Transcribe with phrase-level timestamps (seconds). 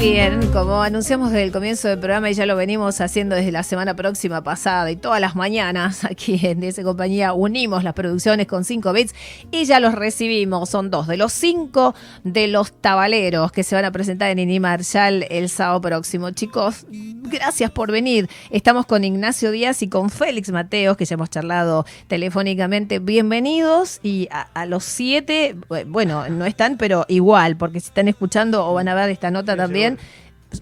[0.00, 3.62] bien, como anunciamos desde el comienzo del programa y ya lo venimos haciendo desde la
[3.62, 8.64] semana próxima pasada y todas las mañanas aquí en esa compañía unimos las producciones con
[8.64, 9.14] 5 bits
[9.50, 10.70] y ya los recibimos.
[10.70, 11.94] Son dos de los cinco
[12.24, 16.30] de los tabaleros que se van a presentar en Ini Marshall el sábado próximo.
[16.30, 18.30] Chicos, gracias por venir.
[18.48, 23.00] Estamos con Ignacio Díaz y con Félix Mateos, que ya hemos charlado telefónicamente.
[23.00, 28.66] Bienvenidos y a, a los siete, bueno, no están, pero igual, porque si están escuchando
[28.66, 29.89] o van a ver esta nota también.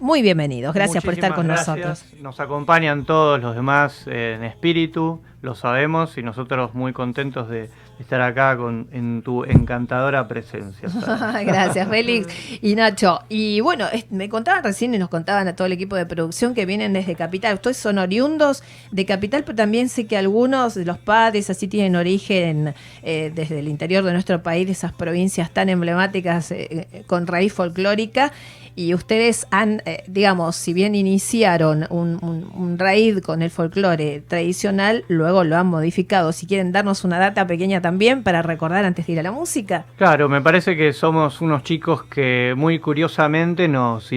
[0.00, 2.04] Muy bienvenidos, gracias por estar con nosotros.
[2.20, 7.70] Nos acompañan todos los demás eh, en espíritu, lo sabemos, y nosotros muy contentos de
[7.98, 10.88] estar acá con, en tu encantadora presencia.
[11.44, 12.32] gracias, Félix
[12.62, 13.20] y Nacho.
[13.28, 16.66] Y bueno, me contaban recién y nos contaban a todo el equipo de producción que
[16.66, 17.54] vienen desde Capital.
[17.54, 21.96] Ustedes son oriundos de Capital, pero también sé que algunos de los padres así tienen
[21.96, 27.26] origen eh, desde el interior de nuestro país, de esas provincias tan emblemáticas eh, con
[27.26, 28.32] raíz folclórica
[28.78, 35.04] y ustedes han, eh, digamos, si bien iniciaron un, un, raíz con el folclore tradicional,
[35.08, 36.30] luego lo han modificado.
[36.30, 39.84] Si quieren darnos una data pequeña también para recordar antes de ir a la música.
[39.96, 44.12] Claro, me parece que somos unos chicos que muy curiosamente nos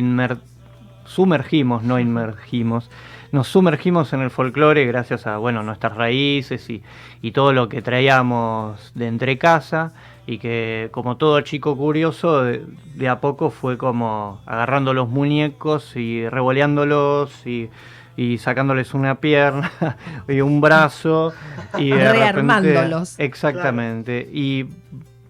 [1.05, 2.87] sumergimos, no inmergimos
[3.31, 6.83] nos sumergimos en el folclore gracias a bueno nuestras raíces y,
[7.21, 9.93] y, todo lo que traíamos de entre casa
[10.27, 16.27] y que como todo chico curioso de, a poco fue como agarrando los muñecos y
[16.27, 17.69] revoleándolos y,
[18.17, 19.71] y sacándoles una pierna
[20.27, 21.33] y un brazo
[21.77, 23.17] y rearmándolos.
[23.17, 24.67] exactamente y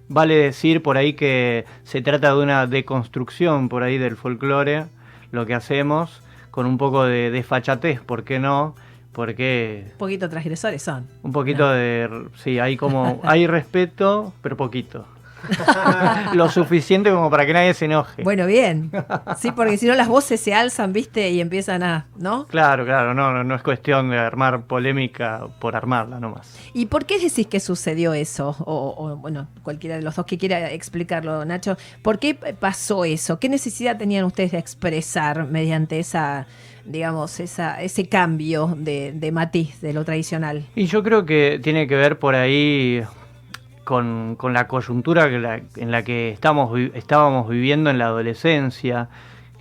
[0.08, 4.88] vale decir por ahí que se trata de una deconstrucción por ahí del folclore
[5.32, 8.76] lo que hacemos con un poco de desfachatez, ¿por qué no?
[9.12, 9.86] porque...
[9.94, 11.08] Un poquito transgresores son.
[11.24, 12.28] Un poquito de...
[12.36, 13.20] Sí, hay como...
[13.24, 15.06] Hay respeto, pero poquito.
[16.34, 18.24] lo suficiente como para que nadie se enoje.
[18.24, 18.92] Bueno, bien.
[19.38, 21.30] Sí, porque si no las voces se alzan, ¿viste?
[21.30, 22.46] Y empiezan a, ¿no?
[22.48, 26.58] Claro, claro, no, no, es cuestión de armar polémica por armarla nomás.
[26.74, 28.56] ¿Y por qué decís que sucedió eso?
[28.60, 31.78] O, o, bueno, cualquiera de los dos que quiera explicarlo, Nacho.
[32.02, 33.40] ¿Por qué pasó eso?
[33.40, 36.48] ¿Qué necesidad tenían ustedes de expresar mediante esa
[36.86, 40.66] digamos, esa, ese cambio de, de matiz de lo tradicional?
[40.76, 43.04] Y yo creo que tiene que ver por ahí
[43.84, 49.10] con, con la coyuntura en la que estamos, estábamos viviendo en la adolescencia,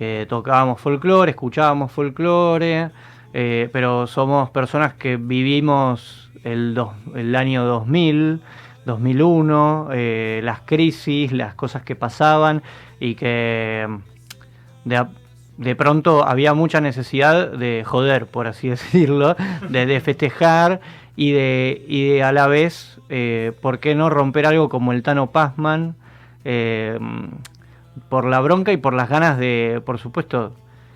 [0.01, 2.91] que tocábamos folclore, escuchábamos folclore,
[3.35, 6.75] eh, pero somos personas que vivimos el,
[7.15, 8.41] el año 2000,
[8.87, 12.63] 2001, eh, las crisis, las cosas que pasaban
[12.99, 13.87] y que
[14.87, 15.07] de,
[15.61, 19.37] de pronto había mucha necesidad de joder, por así decirlo,
[19.69, 20.81] de, festejar
[21.17, 25.03] y de, y de a la vez, eh, ¿por qué no romper algo como el
[25.03, 25.97] Tano Pazman?
[26.47, 26.99] Eh,
[28.09, 30.53] por la bronca y por las ganas de, por supuesto,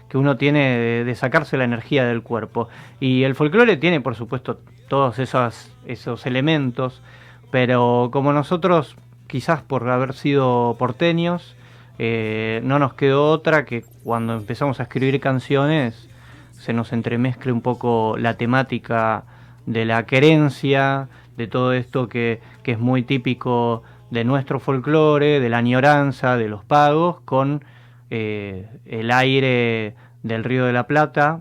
[0.09, 2.69] que uno tiene de, sacarse la energía del cuerpo.
[3.01, 7.03] Y el folclore tiene, por supuesto, todos esos, esos elementos,
[7.51, 11.55] pero como nosotros, quizás por haber sido porteños,
[11.99, 16.09] eh, no nos quedó otra que cuando empezamos a escribir canciones
[16.53, 19.25] se nos entremezcle un poco la temática
[19.67, 25.59] de la querencia, de todo esto que, es muy típico de nuestro folclore, de la
[25.59, 27.65] añoranza, de los pagos, con
[28.11, 31.41] eh, el aire del Río de la Plata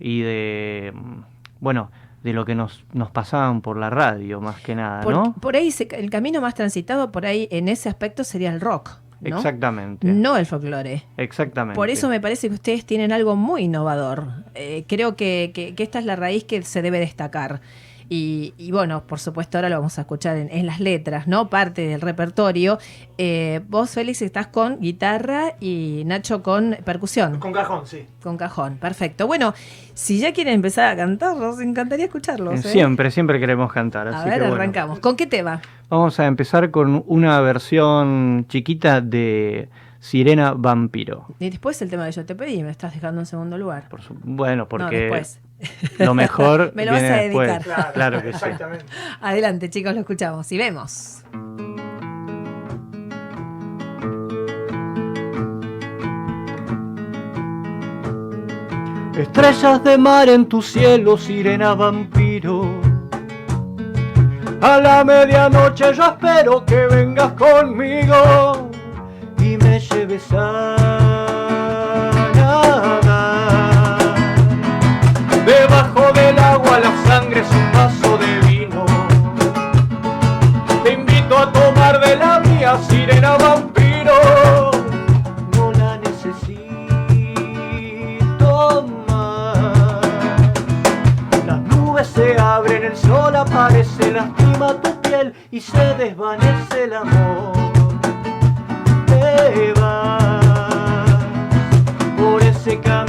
[0.00, 0.94] y de,
[1.60, 1.90] bueno,
[2.22, 5.34] de lo que nos, nos pasaban por la radio, más que nada, ¿no?
[5.34, 9.05] Por ahí, el camino más transitado por ahí en ese aspecto sería el rock.
[9.22, 10.06] Exactamente.
[10.06, 11.04] No el folclore.
[11.16, 11.76] Exactamente.
[11.76, 14.44] Por eso me parece que ustedes tienen algo muy innovador.
[14.54, 17.60] Eh, creo que, que, esta es la raíz que se debe destacar.
[18.08, 21.48] Y, bueno, por supuesto ahora lo vamos a escuchar en, las letras, ¿no?
[21.48, 22.78] Parte del repertorio.
[23.18, 27.40] Eh, vos, Félix, estás con guitarra y Nacho con percusión.
[27.40, 28.06] Con cajón, sí.
[28.22, 29.26] Con cajón, perfecto.
[29.26, 29.54] Bueno,
[29.94, 32.64] si ya quieren empezar a cantar, nos encantaría escucharlos.
[32.64, 32.68] ¿eh?
[32.68, 34.08] Siempre, siempre queremos cantar.
[34.08, 35.00] A ver, arrancamos.
[35.00, 35.60] ¿Con qué tema?
[35.88, 41.26] Vamos a empezar con una versión chiquita de Sirena Vampiro.
[41.40, 43.88] Y después el tema de Yo te pedí, me estás dejando en segundo lugar.
[44.22, 45.10] bueno, porque
[45.98, 46.72] lo mejor.
[46.74, 47.92] me lo vas a dedicar.
[47.92, 48.46] Claro, que sí.
[49.20, 51.22] Adelante, chicos, lo escuchamos y vemos.
[59.16, 62.80] Estrellas de mar en tu cielo, sirena vampiro.
[64.60, 68.70] A la medianoche yo espero que vengas conmigo
[69.38, 70.85] y me lleves a
[82.82, 84.70] sirena vampiro
[85.56, 86.56] no la necesito
[89.08, 90.42] más.
[91.46, 97.52] Las nubes se abren, el sol aparece, lastima tu piel y se desvanece el amor.
[99.06, 101.14] Te vas
[102.18, 103.05] por ese camino.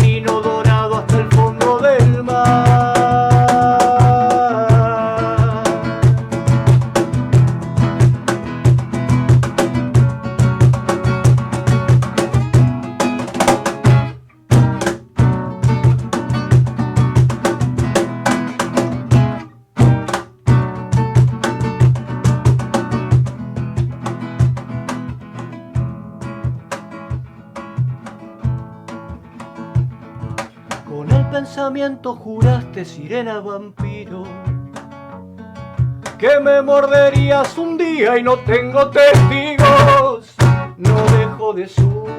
[31.48, 34.24] Pensamiento juraste, sirena vampiro,
[36.18, 40.36] que me morderías un día y no tengo testigos.
[40.76, 42.18] No dejo de suspirar.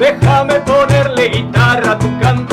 [0.00, 2.45] Déjame ponerle guitarra a tu canto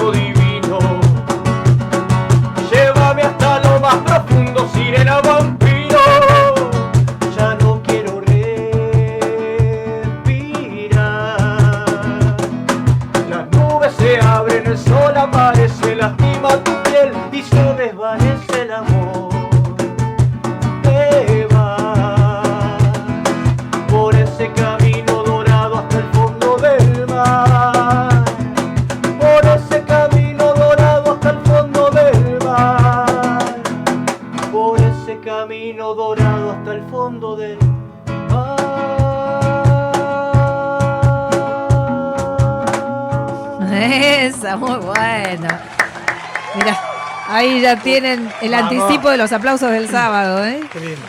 [44.57, 45.47] Muy bueno.
[46.55, 46.79] Mira,
[47.27, 50.61] ahí ya tienen el anticipo de los aplausos del sábado, ¿eh?
[50.71, 51.01] Qué lindo.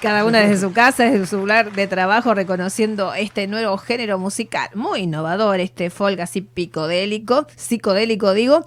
[0.00, 4.68] Cada una desde su casa, desde su lugar de trabajo, reconociendo este nuevo género musical.
[4.74, 8.64] Muy innovador, este folk así picodélico, psicodélico digo.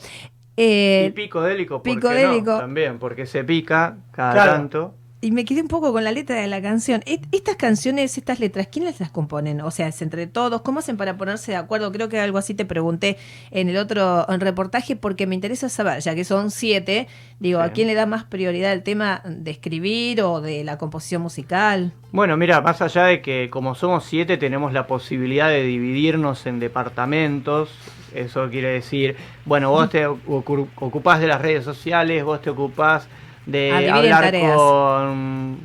[0.58, 2.52] Eh, y picodélico, ¿por qué picodélico.
[2.52, 2.60] no?
[2.60, 4.52] También, porque se pica cada Claro.
[4.54, 4.96] tanto.
[5.26, 7.02] Y me quedé un poco con la letra de la canción.
[7.32, 9.60] Estas canciones, estas letras, ¿quiénes las componen?
[9.62, 10.62] O sea, ¿es entre todos?
[10.62, 11.92] ¿Cómo hacen para ponerse de acuerdo?
[11.92, 13.18] Creo que algo así te pregunté
[13.50, 17.08] en el otro reportaje porque me interesa saber, ya que son siete,
[17.40, 21.24] digo, ¿a quién le da más prioridad el tema de escribir o de la composición
[21.24, 21.92] musical?
[22.12, 26.60] Bueno, mira, más allá de que como somos siete tenemos la posibilidad de dividirnos en
[26.60, 27.72] departamentos,
[28.14, 33.08] eso quiere decir, bueno, vos te ocu- ocupás de las redes sociales, vos te ocupás
[33.46, 34.56] de Ah, hablar tareas.
[34.56, 35.58] con,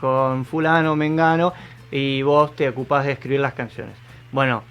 [0.00, 1.52] con fulano, mengano,
[1.90, 3.94] y vos te ocupás de escribir las canciones.
[4.32, 4.62] Bueno,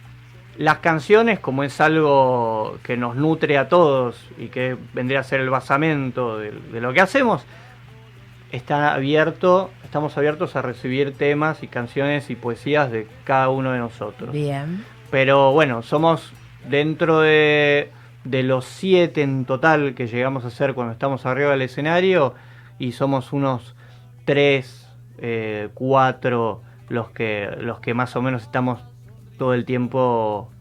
[0.57, 5.39] las canciones, como es algo que nos nutre a todos y que vendría a ser
[5.39, 7.43] el basamento de, de lo que hacemos,
[8.51, 13.79] está abierto, estamos abiertos a recibir temas y canciones y poesías de cada uno de
[13.79, 14.31] nosotros.
[14.31, 14.85] Bien.
[15.09, 16.31] Pero bueno, somos
[16.69, 17.89] dentro de,
[18.23, 22.33] de los siete en total que llegamos a ser cuando estamos arriba del escenario
[22.79, 23.75] y somos unos
[24.25, 24.87] tres,
[25.17, 28.79] eh, cuatro los que, los que más o menos estamos
[29.37, 30.52] todo el tiempo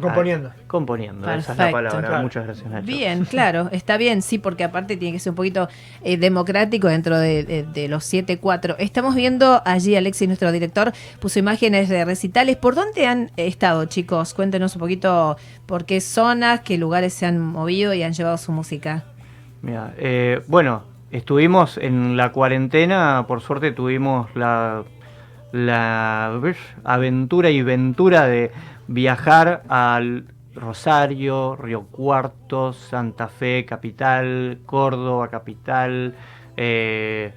[0.00, 0.50] Componiendo.
[0.54, 2.00] ah, componiendo, esa es la palabra.
[2.08, 2.22] Claro.
[2.22, 2.86] Muchas gracias, Nacho.
[2.86, 5.68] Bien, claro, está bien, sí, porque aparte tiene que ser un poquito
[6.02, 8.76] eh, democrático dentro de, de- de los 7-4.
[8.78, 12.56] Estamos viendo allí, Alexis, nuestro director, puso imágenes de recitales.
[12.56, 14.34] ¿Por dónde han estado, chicos?
[14.34, 15.36] Cuéntenos un poquito
[15.66, 19.04] por qué zonas, qué lugares se han movido y han llevado su música.
[19.62, 24.84] Mira, eh, bueno, estuvimos en la cuarentena, por suerte tuvimos la,
[25.52, 26.40] la
[26.84, 28.50] aventura y ventura de
[28.88, 36.14] viajar al Rosario, Río Cuarto, Santa Fe, capital, Córdoba, capital.
[36.56, 37.32] eh,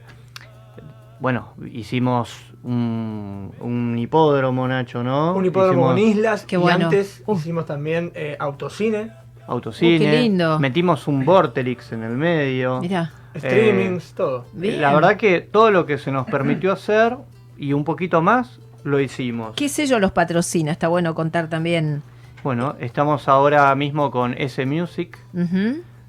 [1.20, 5.34] bueno, hicimos un, un hipódromo, Nacho, ¿no?
[5.34, 6.46] Un hipódromo Hicimos en islas.
[6.46, 6.86] Qué y bueno.
[6.86, 7.40] antes Uf.
[7.40, 9.12] hicimos también eh, autocine,
[9.48, 9.98] autocine.
[9.98, 10.60] Uh, qué lindo.
[10.60, 12.80] Metimos un Vorterix en el medio.
[12.80, 14.46] Mira, streamings, todo.
[14.54, 14.80] bien.
[14.82, 17.18] La verdad que todo lo que se nos permitió hacer
[17.58, 19.56] y un poquito más lo hicimos.
[19.56, 20.72] ¿Qué sello los patrocina?
[20.72, 22.02] Está bueno contar también.
[22.44, 25.18] Bueno, estamos ahora mismo con S Music.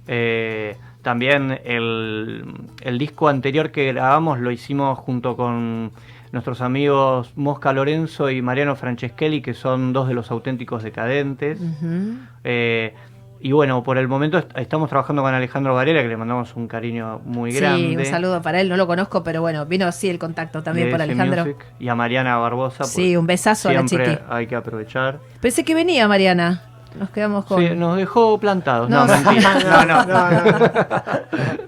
[0.06, 2.44] Eh, también el,
[2.82, 5.92] el disco anterior que grabamos lo hicimos junto con
[6.32, 11.60] nuestros amigos Mosca Lorenzo y Mariano Franceschelli, que son dos de los auténticos decadentes.
[12.44, 12.94] Eh,
[13.40, 16.68] y bueno, por el momento est- estamos trabajando con Alejandro Varela, que le mandamos un
[16.68, 17.88] cariño muy grande.
[17.88, 20.88] Sí, un saludo para él, no lo conozco, pero bueno, vino así el contacto también
[20.88, 21.44] de por Alejandro.
[21.44, 22.84] Music, y a Mariana Barbosa.
[22.84, 24.18] Sí, pues, un besazo a la chiqui.
[24.28, 25.18] hay que aprovechar.
[25.40, 26.62] Pensé que venía Mariana.
[26.98, 27.60] Nos quedamos con.
[27.60, 28.88] Sí, nos dejó plantados.
[28.90, 29.50] No, mentira.
[29.64, 30.04] No, no.
[30.06, 30.70] No, no, no.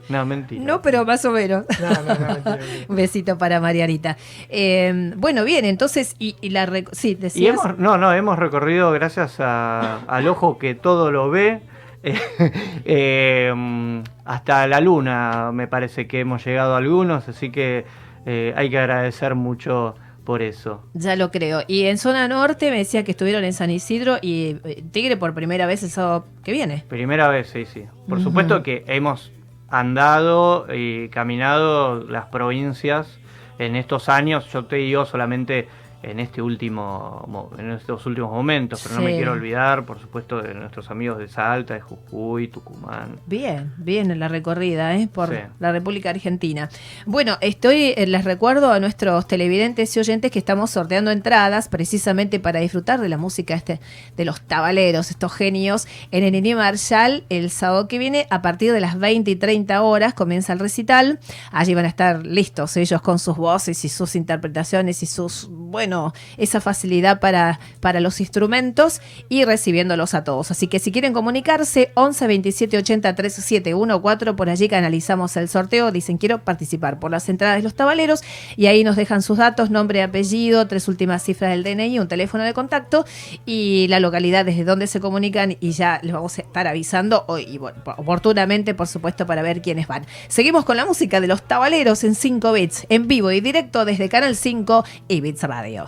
[0.09, 0.63] No, mentira.
[0.65, 1.65] No, pero más o menos.
[1.81, 2.59] No, no, no, mentira, mentira.
[2.89, 4.17] Un besito para Marianita.
[4.49, 6.67] Eh, bueno, bien, entonces, y, y la.
[6.67, 7.55] rec- Sí, Y decías.
[7.55, 11.63] hemos, no, no, hemos recorrido gracias a- al ojo que todo lo ve
[12.85, 17.85] Eh, hasta la luna me parece que hemos llegado algunos, así que
[18.27, 20.83] eh, hay que agradecer mucho por eso.
[20.95, 21.63] Ya lo creo.
[21.67, 25.35] Y en zona norte me decía que estuvieron en San Isidro y eh, Tigre por
[25.35, 26.85] primera vez el sábado que viene.
[26.89, 27.85] Primera vez, sí, sí.
[28.09, 29.33] Por supuesto que hemos
[29.69, 33.19] andado y caminado las provincias
[33.59, 35.69] en estos años, yo te digo solamente
[36.03, 40.43] en este último mo- en estos últimos momentos, pero no me quiero olvidar, por supuesto,
[40.43, 43.21] de nuestros amigos de Salta, de Jujuy, Tucumán.
[43.27, 45.09] Bien, bien en la recorrida, ¿eh?
[45.13, 45.41] por Sí.
[45.61, 46.69] la República Argentina.
[47.07, 52.41] Bueno, estoy, eh, les recuerdo a nuestros televidentes y oyentes que estamos sorteando entradas precisamente
[52.41, 53.81] para disfrutar de la música este,
[54.17, 58.73] de los tabaleros, estos genios, en el Nini Marshall el sábado que viene a partir
[58.73, 61.21] de las 20 y 30 horas comienza el recital.
[61.53, 65.92] Allí van a estar listos ellos con sus voces y sus interpretaciones y sus, bueno,
[66.37, 70.51] esa facilidad para, para los instrumentos y recibiéndolos a todos.
[70.51, 75.93] Así que si quieren comunicarse, 11 27 80 3714, por allí canalizamos el sorteo.
[75.93, 78.23] Dicen quiero participar por las entradas de los tabaleros
[78.57, 82.45] y ahí nos dejan sus datos, nombre, apellido, tres últimas cifras del DNI, un teléfono
[82.45, 83.05] de contacto
[83.47, 87.43] y la localidad desde donde se comunican y ya les vamos a estar avisando hoy
[87.43, 90.07] y oportunamente, por supuesto, para ver quiénes van.
[90.29, 94.09] Seguimos con la música de los tabaleros en 5 bits, en vivo y directo desde
[94.09, 95.82] Canal 5 y Bits Radio.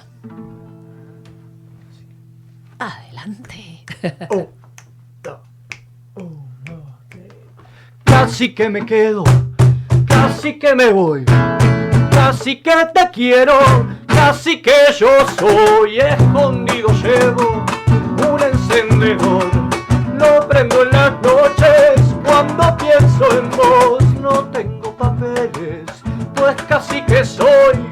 [2.79, 3.85] Adelante.
[8.05, 9.25] Casi que me quedo,
[10.07, 11.25] casi que me voy,
[12.11, 13.59] casi que te quiero,
[14.07, 15.09] casi que yo
[15.39, 15.99] soy.
[15.99, 17.65] Escondido llevo
[18.33, 19.51] un encendedor,
[20.17, 25.85] lo prendo en las noches cuando pienso en vos, no tengo papeles,
[26.35, 27.85] pues casi que soy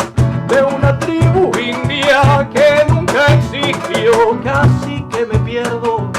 [0.52, 6.10] de una tribu india que nunca existió, casi que me pierdo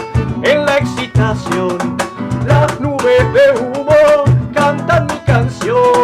[0.41, 1.77] en la excitación.
[2.47, 4.23] Las nubes de humo
[4.53, 6.02] cantan mi canción.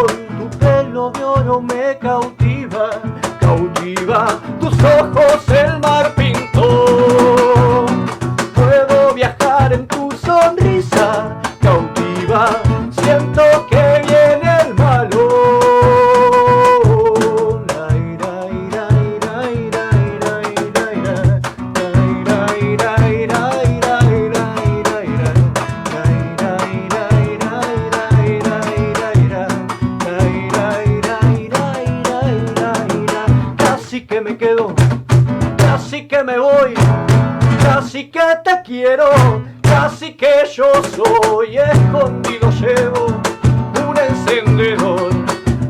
[44.29, 45.12] Encendedor,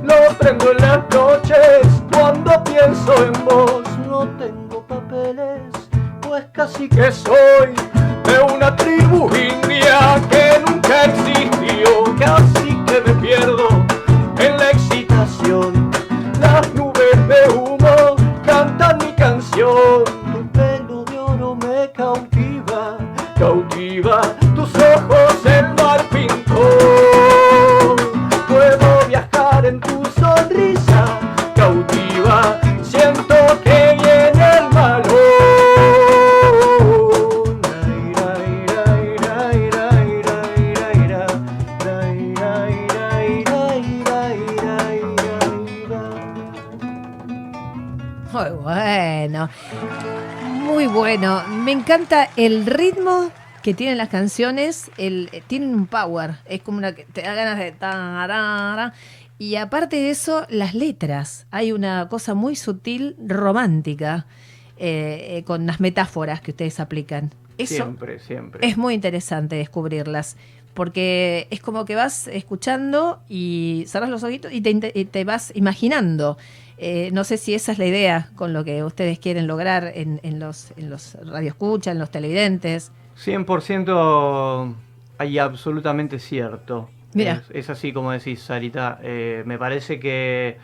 [0.03, 5.61] lo prendo en las noches cuando pienso en vos, no tengo papeles,
[6.21, 7.73] pues casi que soy
[49.71, 50.63] bueno.
[50.65, 51.43] Muy bueno.
[51.47, 53.31] Me encanta el ritmo
[53.63, 54.89] que tienen las canciones.
[54.97, 56.35] El, eh, tienen un power.
[56.45, 57.71] Es como una que te da ganas de.
[57.71, 58.93] tarara.
[59.37, 61.47] Y aparte de eso, las letras.
[61.51, 64.25] Hay una cosa muy sutil, romántica,
[64.77, 67.33] eh, eh, con las metáforas que ustedes aplican.
[67.57, 68.65] Eso Siempre, siempre.
[68.67, 70.37] es muy interesante descubrirlas.
[70.73, 75.23] Porque es como que vas escuchando y cerras los ojitos y te, inte- y te
[75.25, 76.37] vas imaginando.
[76.81, 80.21] Eh, no sé si esa es la idea con lo que ustedes quieren lograr en,
[80.23, 82.93] en los, en los radioescuchas, en los televidentes.
[83.17, 84.75] 100%
[85.27, 86.89] y absolutamente cierto.
[87.13, 87.43] Mira.
[87.49, 88.99] Es, es así como decís, Sarita.
[89.03, 90.57] Eh, me parece que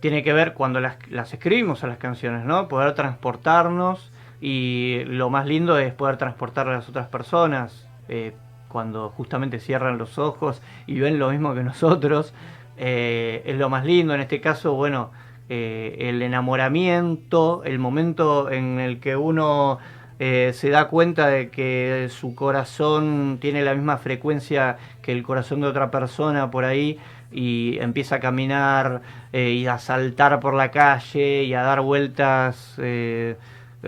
[0.00, 2.68] tiene que ver cuando las, las escribimos a las canciones, ¿no?
[2.68, 8.34] Poder transportarnos y lo más lindo es poder transportar a las otras personas eh,
[8.68, 12.34] cuando justamente cierran los ojos y ven lo mismo que nosotros.
[12.76, 14.14] Eh, es lo más lindo.
[14.14, 15.10] En este caso, bueno,
[15.48, 19.78] eh, el enamoramiento, el momento en el que uno
[20.20, 25.60] eh, se da cuenta de que su corazón tiene la misma frecuencia que el corazón
[25.60, 26.98] de otra persona por ahí
[27.30, 29.02] y empieza a caminar
[29.32, 33.36] eh, y a saltar por la calle y a dar vueltas eh,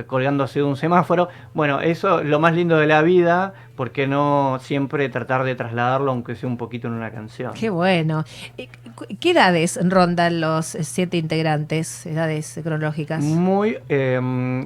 [0.07, 1.29] colgándose de un semáforo.
[1.53, 5.55] Bueno, eso es lo más lindo de la vida ¿por qué no siempre tratar de
[5.55, 7.55] trasladarlo, aunque sea un poquito en una canción?
[7.55, 8.25] Qué bueno.
[9.21, 12.05] ¿Qué edades rondan los siete integrantes?
[12.05, 13.25] Edades cronológicas.
[13.25, 14.21] Muy, eh,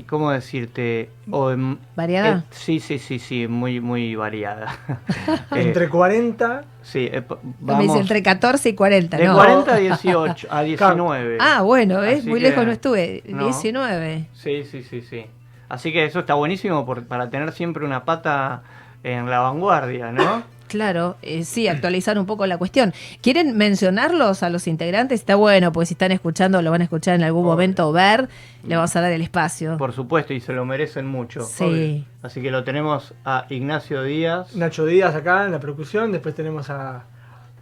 [0.09, 1.11] ¿cómo decirte?
[1.31, 2.39] O, em, ¿Variada?
[2.39, 4.77] eh, sí, sí, sí, sí, muy, muy variada.
[5.55, 6.65] Eh, Entre 40.
[6.83, 7.23] sí, eh,
[7.61, 9.35] Me dice vamos entre 14 y 40, de ¿no?
[9.37, 11.39] 40 a 18, a 19.
[11.41, 12.01] Ah, bueno.
[12.01, 13.23] Así Muy que- lejos no estuve.
[13.29, 13.45] no.
[13.45, 14.27] 19.
[14.33, 15.25] Sí, sí, sí, sí.
[15.69, 18.65] Así que eso está buenísimo por- para tener siempre una pata
[19.05, 20.43] en la vanguardia, ¿no?
[20.67, 22.93] Claro, eh, sí, actualizar un poco la cuestión.
[23.21, 25.21] ¿Quieren mencionarlos a los integrantes?
[25.21, 27.53] Está bueno, porque si están escuchando, lo van a escuchar en algún Obvio.
[27.53, 28.29] momento o ver,
[28.67, 29.77] le vamos a dar el espacio.
[29.77, 31.43] Por supuesto, y se lo merecen mucho.
[31.45, 32.05] Sí.
[32.23, 36.11] Así que lo tenemos a Ignacio Díaz, Nacho Díaz acá en la percusión.
[36.11, 37.05] Después tenemos a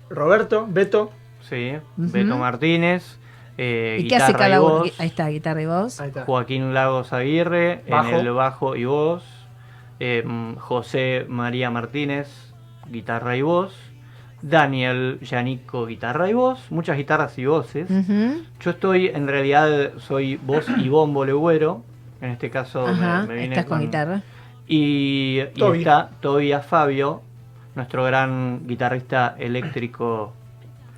[0.09, 1.11] Roberto, Beto.
[1.47, 1.73] sí.
[1.97, 3.19] Beto Martínez,
[3.59, 4.85] eh, ¿Y qué hace cada uno?
[4.99, 6.01] Ahí está, guitarra y voz.
[6.01, 6.25] Ahí está.
[6.25, 8.09] Joaquín Lagos Aguirre Bajo.
[8.09, 9.23] en el bajo y voz,
[10.05, 12.27] eh, mm, José María Martínez,
[12.91, 13.73] guitarra y voz,
[14.43, 17.89] Daniel Yanico, guitarra y voz, muchas guitarras y voces.
[18.59, 21.85] Yo estoy, en realidad, soy voz y bombo legüero.
[22.21, 24.23] En este caso me- Ajá, me, vine estás con guitarra.
[24.67, 25.79] Y, y Toby.
[25.79, 27.23] está Tobias Fabio,
[27.77, 30.33] nuestro gran guitarrista eléctrico.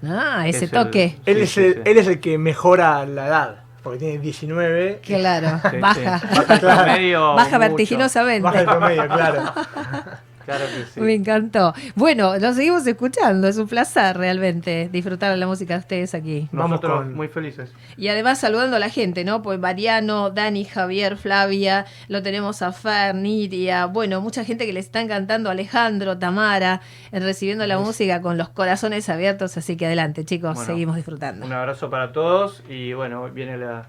[0.07, 1.17] Ah, ese es el- toque.
[1.27, 1.81] Él, sí, es sí, el, sí.
[1.85, 3.64] él es el que mejora la edad.
[3.85, 5.01] Porque tiene 19.
[5.05, 6.19] Claro, Sí, baja.
[6.19, 6.27] sí.
[6.35, 6.83] Baja el Claro.
[6.85, 7.59] promedio Baja mucho.
[7.61, 8.43] vertiginosamente.
[8.43, 9.43] Baja el promedio, claro.
[10.45, 11.01] Claro que sí.
[11.01, 11.73] Me encantó.
[11.95, 13.49] Bueno, lo seguimos escuchando.
[13.49, 16.49] Es un placer realmente disfrutar la música de ustedes aquí.
[16.53, 17.73] Vamos Nosotros con- muy felices.
[17.97, 19.43] Y además saludando a la gente, ¿no?
[19.43, 24.81] Pues Mariano, Dani, Javier, Flavia, lo tenemos a Fer, Nidia, bueno, mucha gente que le
[24.81, 26.81] están cantando, Alejandro, Tamara,
[27.13, 31.47] en recibiendo la música con los corazones abiertos, así que adelante, chicos, Bueno, seguimos disfrutando.
[31.47, 33.87] Un abrazo para todos y bueno, viene la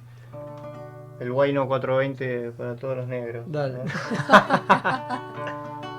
[1.19, 3.45] el Guayno 420 para todos los negros.
[3.49, 3.79] Dale.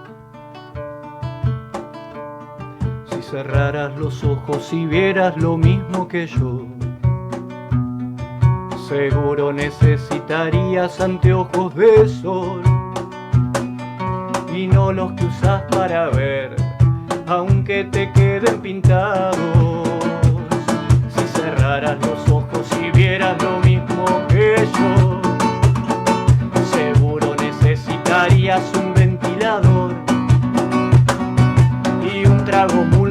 [3.16, 6.66] Si cerraras los ojos y vieras lo mismo que yo,
[8.88, 12.62] seguro necesitarías anteojos de sol
[14.54, 16.56] y no los que usas para ver,
[17.26, 19.88] aunque te queden pintados.
[21.08, 25.20] Si cerraras los ojos y vieras lo mismo que yo,
[26.70, 29.94] seguro necesitarías un ventilador
[32.14, 33.05] y un trago multicolor.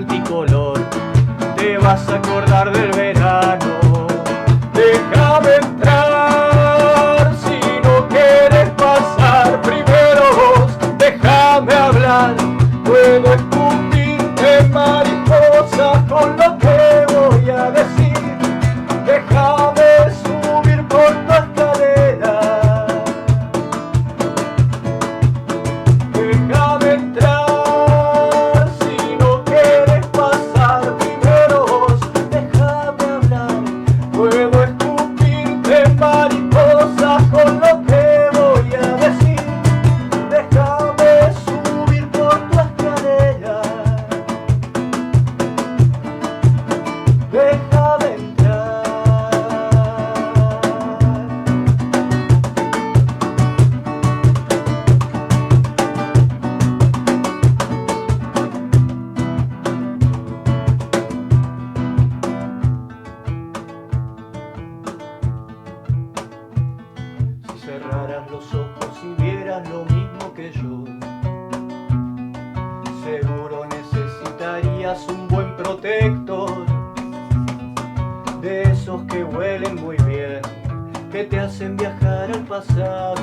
[1.85, 4.07] Vas a acordar del verano.
[67.79, 70.83] Cerraras los ojos y vieras lo mismo que yo,
[73.03, 76.65] seguro necesitarías un buen protector,
[78.41, 80.41] de esos que huelen muy bien,
[81.11, 83.15] que te hacen viajar al pasado.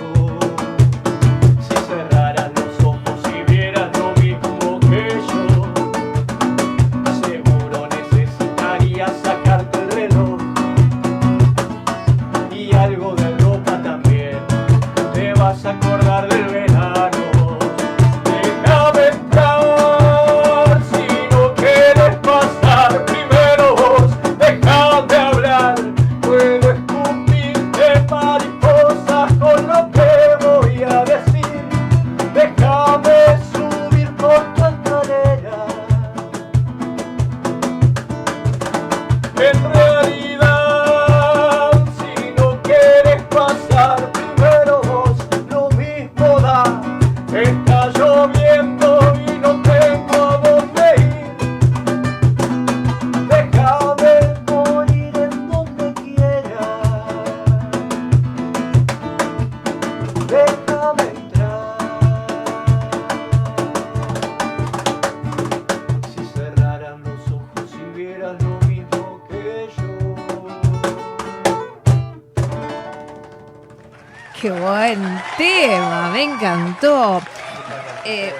[74.42, 77.22] Qué buen tema, me encantó.
[78.04, 78.34] Eh,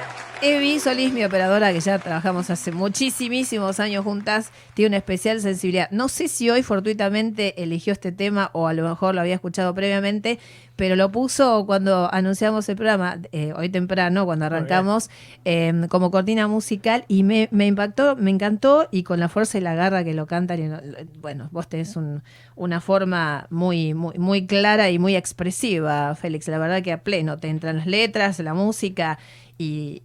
[0.45, 5.89] Evi Solís, mi operadora, que ya trabajamos hace muchísimos años juntas, tiene una especial sensibilidad.
[5.93, 9.73] No sé si hoy fortuitamente eligió este tema o a lo mejor lo había escuchado
[9.73, 10.41] previamente,
[10.75, 15.11] pero lo puso cuando anunciamos el programa, eh, hoy temprano, cuando arrancamos,
[15.45, 19.61] eh, como cortina musical y me, me, impactó, me encantó y con la fuerza y
[19.61, 20.59] la garra que lo cantan.
[20.59, 22.25] Y, bueno, vos tenés un,
[22.57, 26.49] una forma muy, muy, muy clara y muy expresiva, Félix.
[26.49, 29.21] La verdad que a pleno te entran las letras, la música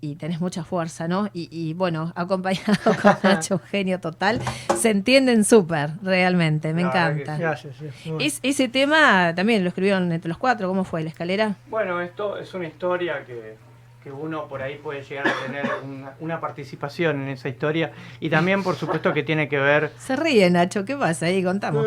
[0.02, 1.30] y, tenés mucha fuerza, ¿no?
[1.34, 4.42] Y, bueno, acompañado con Nacho, un genio total,
[4.76, 7.38] se entienden súper, realmente, me encanta.
[7.38, 7.76] Gracias,
[8.20, 11.56] ese tema también lo escribieron entre los cuatro, ¿cómo fue la escalera?
[11.70, 13.56] Bueno, esto es una historia que,
[14.04, 15.66] que uno por ahí puede llegar a tener
[16.20, 19.92] una, participación en esa historia y también, por supuesto, que tiene que ver...
[19.98, 21.44] Se ríe, Nacho, ¿qué pasa ahí?
[21.44, 21.86] Contamos.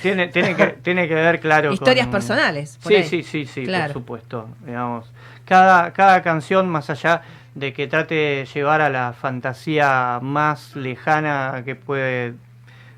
[0.00, 1.72] Tiene, tiene, que, tiene que ver, claro.
[1.72, 2.78] Historias personales.
[2.80, 4.48] sí, sí, sí, sí, por supuesto.
[4.64, 5.12] Digamos,
[5.48, 7.22] cada, cada canción, más allá
[7.54, 12.34] de que trate de llevar a la fantasía más lejana que puede,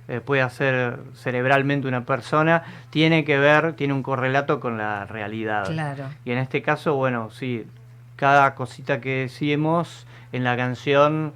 [0.08, 5.66] eh, puede hacer cerebralmente una persona, tiene que ver, tiene un correlato con la realidad.
[5.66, 6.06] Claro.
[6.24, 7.66] Y en este caso, bueno, sí,
[8.16, 11.32] cada cosita que decimos en la canción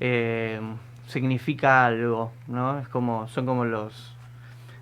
[0.00, 0.60] eh,
[1.06, 2.80] significa algo, ¿no?
[2.80, 4.16] Es como, son como los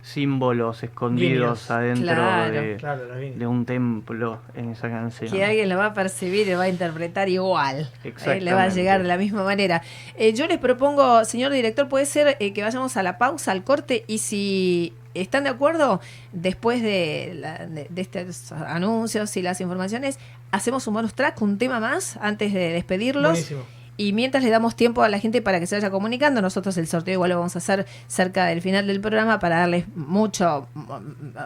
[0.08, 2.14] símbolos escondidos adentro
[2.50, 5.30] de, un templo en esa canción.
[5.30, 7.90] Que alguien lo va a percibir y lo va a interpretar igual.
[8.04, 8.40] ¿eh?
[8.40, 9.82] le va a llegar de la misma manera.
[10.16, 13.64] Eh, yo les propongo, señor director, puede ser eh, que vayamos a la pausa, al
[13.64, 16.00] corte, y si están de acuerdo,
[16.32, 20.18] después de, de, estos anuncios y las informaciones,
[20.52, 23.32] hacemos un bonus track, un tema más, antes de despedirlos.
[23.32, 23.77] Buenísimo.
[24.00, 26.86] Y mientras le damos tiempo a la gente para que se vaya comunicando, nosotros el
[26.86, 30.68] sorteo igual lo vamos a hacer cerca del final del programa para darles mucho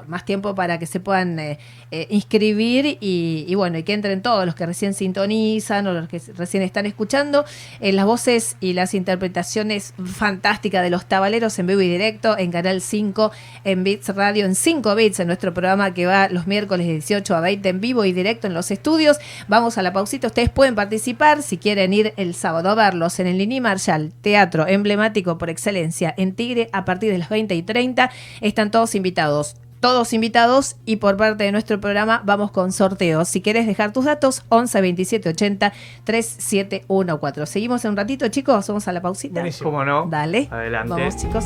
[0.06, 1.58] más tiempo para que se puedan eh,
[1.90, 6.20] eh, inscribir y, bueno, y que entren todos los que recién sintonizan o los que
[6.36, 7.46] recién están escuchando.
[7.80, 12.52] en las voces y las interpretaciones fantásticas de los tabaleros en vivo y directo en
[12.52, 13.32] Canal 5,
[13.64, 17.34] en Bits Radio, en 5 Bits, en nuestro programa que va los miércoles de 18
[17.34, 19.16] a 20 en vivo y directo en los estudios.
[19.48, 23.26] Vamos a la pausita, ustedes pueden participar si quieren ir el sábado a verlos en
[23.26, 27.62] el Lini Marshall, teatro emblemático por excelencia en Tigre, a partir de las 20 y
[27.62, 28.10] 30.
[28.40, 33.28] Están todos invitados todos invitados y por parte de nuestro programa vamos con sorteos.
[33.28, 35.72] Si quieres dejar tus datos, 11 27 80
[36.04, 37.52] 3714.
[37.52, 38.68] Seguimos en un ratito, chicos.
[38.68, 39.42] Vamos a la pausita.
[39.60, 40.06] ¿Cómo no?
[40.08, 40.46] Dale.
[40.52, 40.88] Adelante.
[40.88, 41.44] Vamos, chicos.